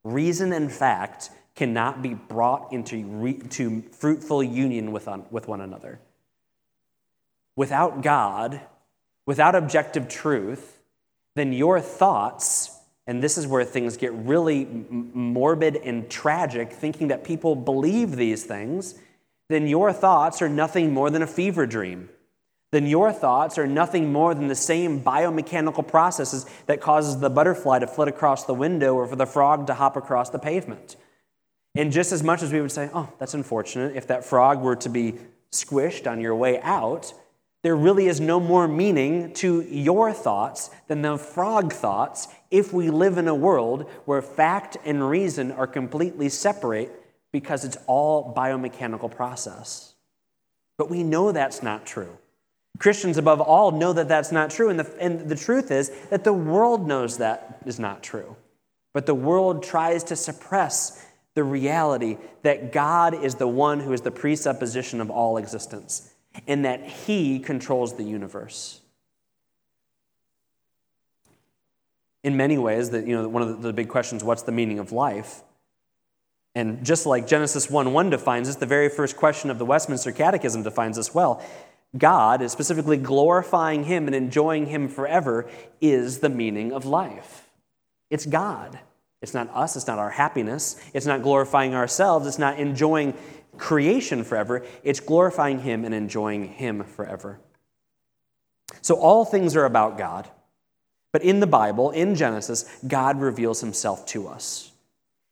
[0.03, 5.61] Reason and fact cannot be brought into re- to fruitful union with, on, with one
[5.61, 5.99] another.
[7.55, 8.61] Without God,
[9.25, 10.79] without objective truth,
[11.35, 17.23] then your thoughts, and this is where things get really morbid and tragic, thinking that
[17.23, 18.95] people believe these things,
[19.49, 22.09] then your thoughts are nothing more than a fever dream
[22.75, 27.79] then your thoughts are nothing more than the same biomechanical processes that causes the butterfly
[27.79, 30.97] to flit across the window or for the frog to hop across the pavement.
[31.73, 34.75] And just as much as we would say, oh, that's unfortunate, if that frog were
[34.75, 35.15] to be
[35.53, 37.13] squished on your way out,
[37.65, 42.91] there really is no more meaning to your thoughts than the frog thoughts if we
[42.91, 46.91] live in a world where fact and reason are completely separate
[47.31, 49.95] because it's all biomechanical process.
[50.77, 52.19] But we know that's not true.
[52.77, 54.69] Christians, above all, know that that's not true.
[54.69, 58.35] And the, and the truth is that the world knows that is not true.
[58.93, 64.01] But the world tries to suppress the reality that God is the one who is
[64.01, 66.11] the presupposition of all existence
[66.47, 68.81] and that He controls the universe.
[72.23, 74.91] In many ways, that you know, one of the, big questions what's the meaning of
[74.91, 75.41] life?
[76.55, 80.11] And just like Genesis 1 1 defines this, the very first question of the Westminster
[80.11, 81.43] Catechism defines this well.
[81.97, 87.49] God, is specifically glorifying Him and enjoying Him forever, is the meaning of life.
[88.09, 88.79] It's God.
[89.21, 93.15] It's not us, it's not our happiness, it's not glorifying ourselves, it's not enjoying
[93.57, 97.39] creation forever, it's glorifying Him and enjoying Him forever.
[98.81, 100.29] So all things are about God.
[101.11, 104.71] But in the Bible, in Genesis, God reveals Himself to us.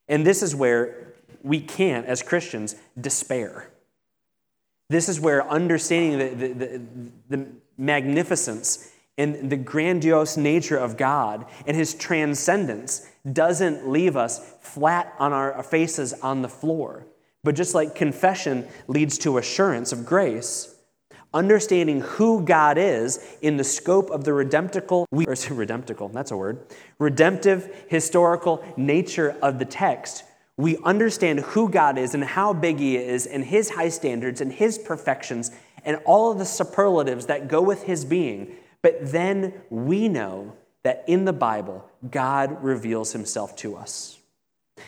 [0.08, 3.70] And this is where we can't, as Christians, despair.
[4.90, 6.82] This is where understanding the, the, the,
[7.38, 15.14] the magnificence and the grandiose nature of God and his transcendence doesn't leave us flat
[15.20, 17.06] on our faces on the floor.
[17.44, 20.76] But just like confession leads to assurance of grace,
[21.34, 26.66] understanding who God is in the scope of the redemptical, or redemptical, that's a word,
[27.00, 30.24] redemptive historical nature of the text
[30.58, 34.52] we understand who God is and how big He is, and His high standards and
[34.52, 35.52] His perfections,
[35.84, 38.56] and all of the superlatives that go with His being.
[38.82, 40.54] But then we know
[40.84, 44.13] that in the Bible, God reveals Himself to us.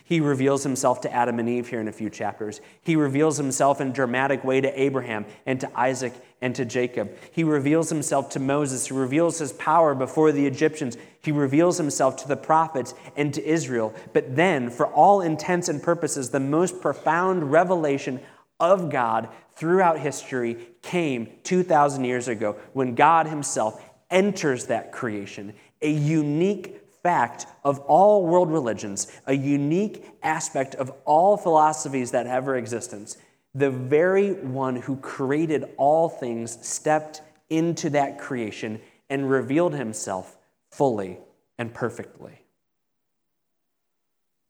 [0.03, 2.61] He reveals himself to Adam and Eve here in a few chapters.
[2.81, 7.15] He reveals himself in a dramatic way to Abraham and to Isaac and to Jacob.
[7.31, 8.87] He reveals himself to Moses.
[8.87, 10.97] He reveals his power before the Egyptians.
[11.23, 13.95] He reveals himself to the prophets and to Israel.
[14.13, 18.19] But then, for all intents and purposes, the most profound revelation
[18.59, 25.89] of God throughout history came 2,000 years ago when God himself enters that creation, a
[25.89, 33.15] unique fact of all world religions, a unique aspect of all philosophies that ever existence.
[33.53, 40.35] The very one who created all things stepped into that creation and revealed himself
[40.71, 41.19] fully
[41.59, 42.41] and perfectly.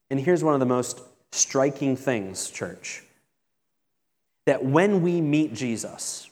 [0.10, 1.02] And here's one of the most
[1.34, 3.04] striking things, church
[4.46, 6.30] that when we meet Jesus,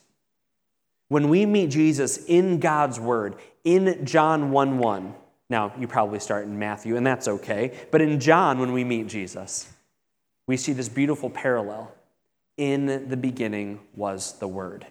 [1.09, 5.15] when we meet Jesus in God's Word, in John 1 1,
[5.53, 9.05] now you probably start in Matthew, and that's okay, but in John, when we meet
[9.07, 9.71] Jesus,
[10.47, 11.93] we see this beautiful parallel.
[12.57, 14.85] In the beginning was the Word.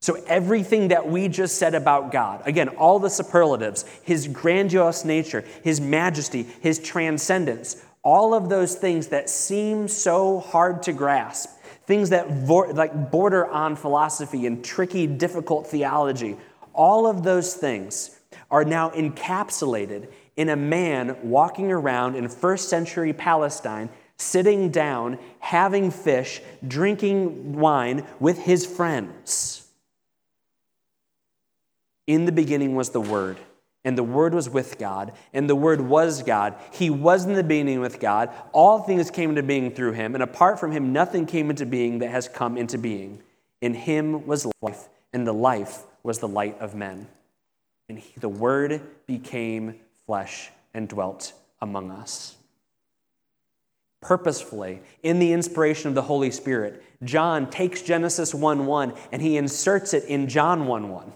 [0.00, 5.44] So, everything that we just said about God, again, all the superlatives, his grandiose nature,
[5.62, 11.50] his majesty, his transcendence, all of those things that seem so hard to grasp,
[11.86, 16.36] things that like border on philosophy and tricky, difficult theology,
[16.74, 18.18] all of those things
[18.52, 23.88] are now encapsulated in a man walking around in first century Palestine,
[24.18, 29.66] sitting down, having fish, drinking wine with his friends.
[32.06, 33.38] In the beginning was the Word,
[33.84, 36.54] and the Word was with God, and the Word was God.
[36.72, 38.30] He was in the beginning with God.
[38.52, 42.00] All things came into being through him, and apart from him, nothing came into being
[42.00, 43.22] that has come into being.
[43.62, 47.06] In him was life, and the life was the light of men.
[47.92, 49.74] And he, the Word became
[50.06, 52.36] flesh and dwelt among us.
[54.00, 59.36] Purposefully, in the inspiration of the Holy Spirit, John takes Genesis 1 1 and he
[59.36, 61.12] inserts it in John 1 1.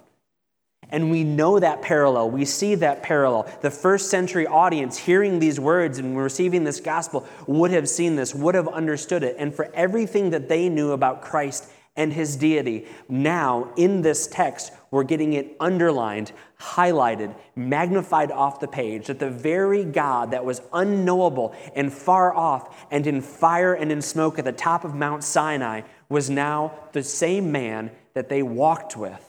[0.91, 2.31] And we know that parallel.
[2.31, 3.51] We see that parallel.
[3.63, 8.35] The first century audience hearing these words and receiving this gospel would have seen this,
[8.35, 9.37] would have understood it.
[9.39, 14.73] And for everything that they knew about Christ and his deity, now in this text,
[14.91, 20.63] we're getting it underlined, highlighted, magnified off the page that the very God that was
[20.73, 25.25] unknowable and far off and in fire and in smoke at the top of Mount
[25.25, 29.23] Sinai was now the same man that they walked with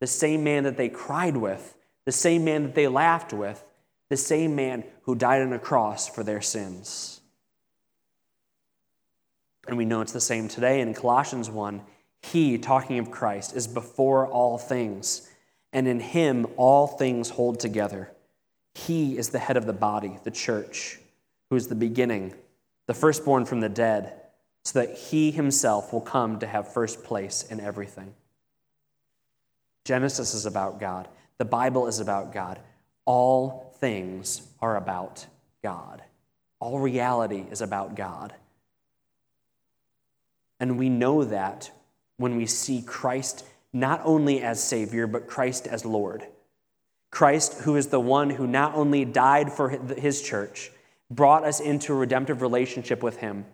[0.00, 1.74] the same man that they cried with,
[2.04, 3.64] the same man that they laughed with,
[4.10, 7.17] the same man who died on a cross for their sins.
[9.68, 11.82] And we know it's the same today in Colossians 1.
[12.22, 15.30] He, talking of Christ, is before all things,
[15.72, 18.10] and in him all things hold together.
[18.74, 20.98] He is the head of the body, the church,
[21.50, 22.34] who is the beginning,
[22.86, 24.14] the firstborn from the dead,
[24.64, 28.14] so that he himself will come to have first place in everything.
[29.84, 31.08] Genesis is about God.
[31.36, 32.58] The Bible is about God.
[33.04, 35.26] All things are about
[35.62, 36.02] God.
[36.58, 38.34] All reality is about God.
[40.60, 41.70] And we know that
[42.16, 46.26] when we see Christ not only as Savior, but Christ as Lord.
[47.10, 50.70] Christ, who is the one who not only died for his church,
[51.10, 53.44] brought us into a redemptive relationship with him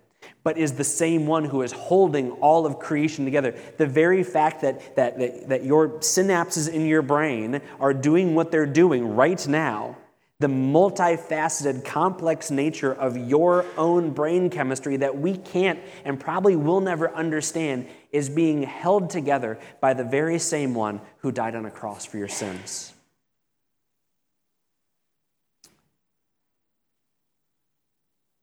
[0.42, 3.54] but is the same one who is holding all of creation together.
[3.78, 8.50] The very fact that, that, that, that your synapses in your brain are doing what
[8.50, 9.96] they're doing right now,
[10.44, 16.82] the multifaceted, complex nature of your own brain chemistry that we can't and probably will
[16.82, 21.70] never understand is being held together by the very same one who died on a
[21.70, 22.92] cross for your sins.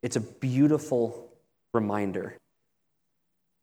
[0.01, 1.29] It's a beautiful
[1.71, 2.35] reminder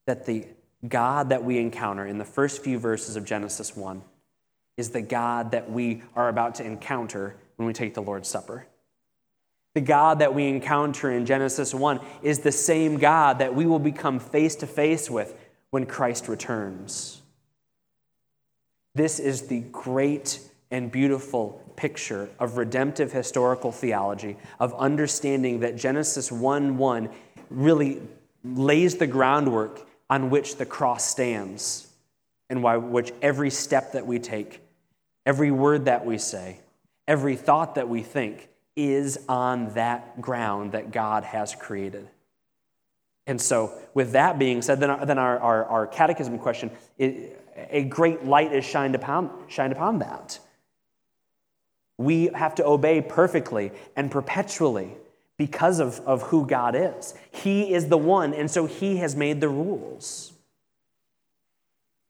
[0.07, 0.47] that the
[0.87, 4.01] God that we encounter in the first few verses of Genesis 1
[4.77, 8.67] is the God that we are about to encounter when we take the Lord's Supper.
[9.75, 13.81] The God that we encounter in Genesis 1 is the same God that we will
[13.81, 15.35] become face to face with
[15.71, 17.21] when Christ returns.
[18.95, 20.41] This is the great
[20.71, 27.09] and beautiful picture of redemptive historical theology, of understanding that Genesis 1 1
[27.51, 28.01] really
[28.45, 31.89] lays the groundwork on which the cross stands
[32.51, 34.61] and by which every step that we take,
[35.27, 36.61] every word that we say,
[37.09, 42.09] every thought that we think is on that ground that God has created.
[43.27, 46.71] And so, with that being said, then our, then our, our, our catechism question
[47.71, 50.39] a great light is shined upon, shined upon that.
[51.97, 54.93] We have to obey perfectly and perpetually
[55.37, 57.15] because of, of who God is.
[57.33, 60.33] He is the one, and so He has made the rules.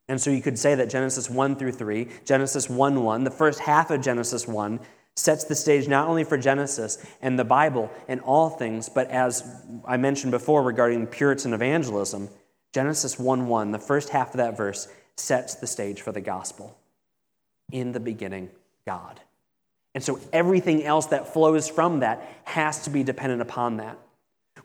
[0.09, 3.61] And so you could say that Genesis 1 through 3, Genesis 1 1, the first
[3.61, 4.81] half of Genesis 1,
[5.17, 9.45] sets the stage not only for Genesis and the Bible and all things, but as
[9.85, 12.29] I mentioned before regarding Puritan evangelism,
[12.73, 16.79] Genesis 1 1, the first half of that verse, sets the stage for the gospel.
[17.71, 18.51] In the beginning,
[18.87, 19.21] God.
[19.95, 23.99] And so everything else that flows from that has to be dependent upon that.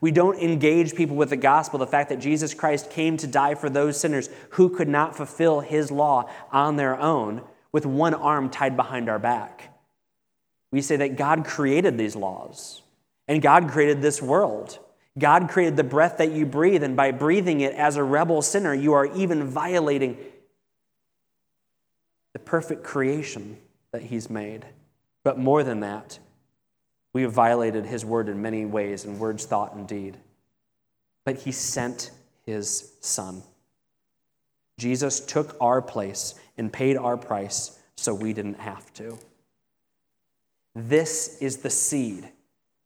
[0.03, 3.55] We don't engage people with the gospel, the fact that Jesus Christ came to die
[3.55, 7.41] for those sinners who could not fulfill his law on their own
[7.71, 9.73] with one arm tied behind our back.
[10.73, 12.81] We say that God created these laws
[13.29, 14.77] and God created this world.
[15.17, 18.73] God created the breath that you breathe, and by breathing it as a rebel sinner,
[18.73, 20.17] you are even violating
[22.33, 23.55] the perfect creation
[23.93, 24.65] that He's made.
[25.23, 26.19] But more than that,
[27.13, 30.17] we have violated His word in many ways, in words, thought, and deed.
[31.25, 32.11] But He sent
[32.45, 33.43] His Son.
[34.77, 39.17] Jesus took our place and paid our price so we didn't have to.
[40.75, 42.29] This is the seed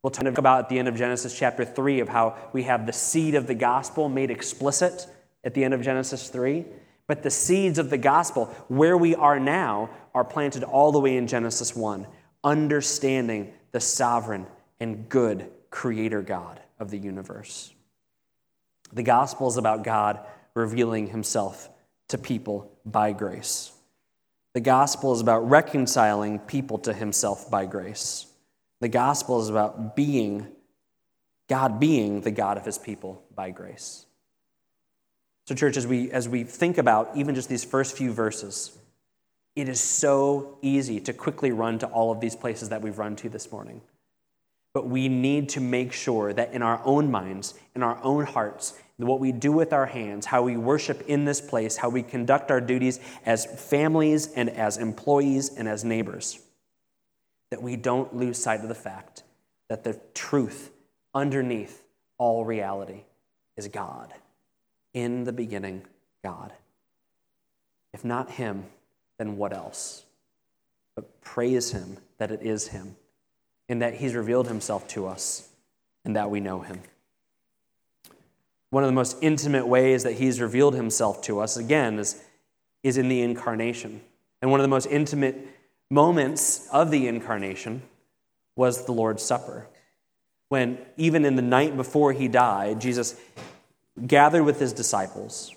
[0.07, 2.93] We'll talk about at the end of Genesis chapter 3 of how we have the
[2.93, 5.05] seed of the gospel made explicit
[5.43, 6.65] at the end of Genesis 3.
[7.07, 11.17] But the seeds of the gospel, where we are now, are planted all the way
[11.17, 12.07] in Genesis 1,
[12.43, 14.47] understanding the sovereign
[14.79, 17.71] and good creator God of the universe.
[18.91, 20.19] The gospel is about God
[20.55, 21.69] revealing himself
[22.07, 23.71] to people by grace.
[24.53, 28.25] The gospel is about reconciling people to himself by grace.
[28.79, 30.47] The gospel is about being,
[31.47, 34.07] God being the God of his people by grace.
[35.45, 38.75] So, church, as we, as we think about even just these first few verses,
[39.57, 43.15] it is so easy to quickly run to all of these places that we've run
[43.15, 43.81] to this morning.
[44.71, 48.79] But we need to make sure that in our own minds, in our own hearts,
[48.97, 52.51] what we do with our hands, how we worship in this place, how we conduct
[52.51, 56.39] our duties as families and as employees and as neighbors,
[57.49, 59.23] that we don't lose sight of the fact
[59.69, 60.69] that the truth
[61.15, 61.81] underneath
[62.19, 63.05] all reality
[63.55, 64.13] is God.
[64.93, 65.81] In the beginning,
[66.23, 66.53] God.
[67.91, 68.65] If not Him,
[69.17, 70.03] then what else?
[70.95, 72.95] But praise Him that it is Him,
[73.69, 75.49] and that He's revealed Himself to us,
[76.05, 76.81] and that we know Him.
[78.69, 82.21] One of the most intimate ways that He's revealed Himself to us, again, is,
[82.83, 84.01] is in the incarnation.
[84.41, 85.37] And one of the most intimate
[85.89, 87.81] moments of the incarnation
[88.55, 89.67] was the Lord's Supper.
[90.49, 93.19] When, even in the night before he died, Jesus
[94.05, 95.53] gathered with his disciples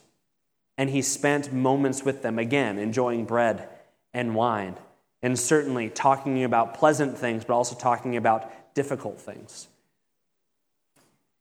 [0.80, 3.68] and he spent moments with them, again, enjoying bread
[4.14, 4.74] and wine,
[5.20, 9.68] and certainly talking about pleasant things, but also talking about difficult things.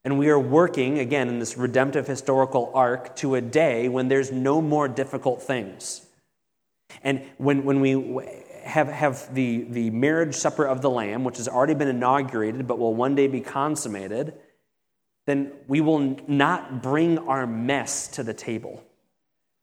[0.04, 4.30] And we are working, again, in this redemptive historical arc to a day when there's
[4.30, 6.06] no more difficult things.
[7.02, 8.20] And when, when we
[8.66, 12.78] have, have the, the marriage supper of the Lamb, which has already been inaugurated but
[12.78, 14.34] will one day be consummated,
[15.28, 18.84] then we will not bring our mess to the table.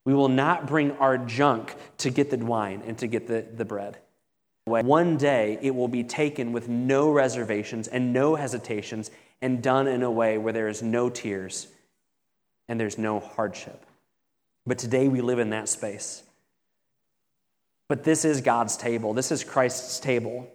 [0.07, 3.65] We will not bring our junk to get the wine and to get the, the
[3.65, 3.99] bread.
[4.65, 9.11] One day it will be taken with no reservations and no hesitations
[9.43, 11.67] and done in a way where there is no tears
[12.69, 13.85] and there's no hardship.
[14.65, 16.23] But today we live in that space.
[17.89, 20.49] But this is God's table, this is Christ's table.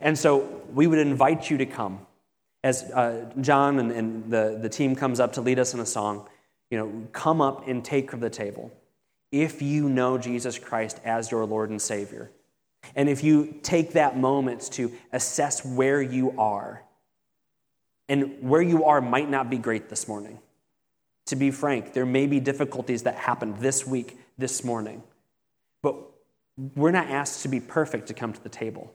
[0.00, 2.00] And so we would invite you to come.
[2.64, 5.86] As uh, John and, and the, the team comes up to lead us in a
[5.86, 6.28] song,
[6.70, 8.72] you know, come up and take from the table.
[9.42, 12.30] If you know Jesus Christ as your Lord and Savior,
[12.94, 16.82] and if you take that moment to assess where you are,
[18.08, 20.38] and where you are might not be great this morning.
[21.26, 25.02] To be frank, there may be difficulties that happened this week, this morning.
[25.82, 25.96] But
[26.74, 28.94] we're not asked to be perfect to come to the table.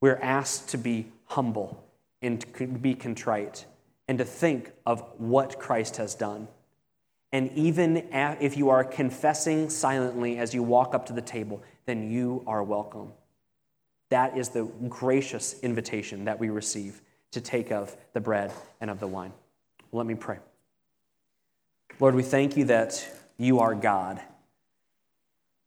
[0.00, 1.84] We're asked to be humble
[2.22, 3.66] and to be contrite
[4.08, 6.48] and to think of what Christ has done.
[7.32, 12.10] And even if you are confessing silently as you walk up to the table, then
[12.10, 13.12] you are welcome.
[14.08, 17.02] That is the gracious invitation that we receive
[17.32, 18.50] to take of the bread
[18.80, 19.32] and of the wine.
[19.92, 20.38] Let me pray.
[22.00, 23.06] Lord, we thank you that
[23.36, 24.20] you are God.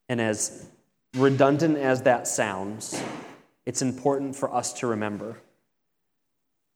[0.09, 0.65] And as
[1.15, 3.01] redundant as that sounds,
[3.65, 5.37] it's important for us to remember.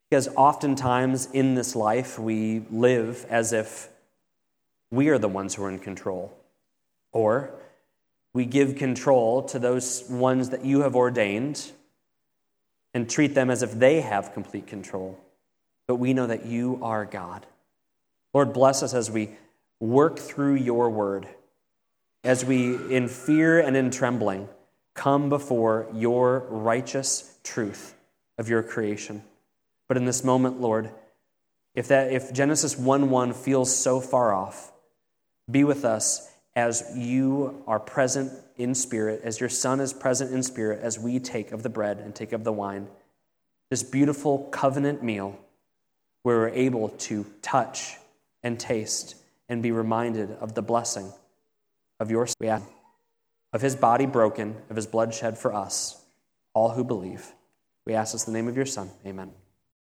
[0.09, 3.89] Because oftentimes in this life, we live as if
[4.91, 6.35] we are the ones who are in control.
[7.11, 7.51] Or
[8.33, 11.71] we give control to those ones that you have ordained
[12.93, 15.19] and treat them as if they have complete control.
[15.87, 17.45] But we know that you are God.
[18.33, 19.29] Lord, bless us as we
[19.79, 21.27] work through your word
[22.25, 24.49] as we, in fear and in trembling,
[24.95, 27.93] come before your righteous truth
[28.37, 29.23] of your creation.
[29.87, 30.89] But in this moment, Lord,
[31.75, 34.71] if, that, if Genesis 1 1 feels so far off,
[35.49, 40.41] be with us as you are present in spirit, as your Son is present in
[40.41, 42.87] spirit, as we take of the bread and take of the wine.
[43.69, 45.37] This beautiful covenant meal
[46.23, 47.97] where we're able to touch
[48.41, 49.15] and taste
[49.49, 51.11] and be reminded of the blessing
[51.99, 52.27] of your
[53.53, 56.03] of his body broken, of his blood shed for us,
[56.53, 57.33] all who believe.
[57.85, 58.89] We ask this in the name of your Son.
[59.05, 59.31] Amen.